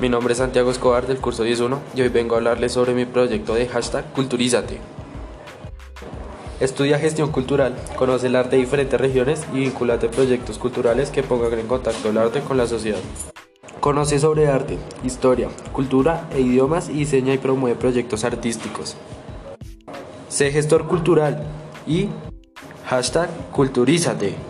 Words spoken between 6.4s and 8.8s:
Estudia gestión cultural, conoce el arte de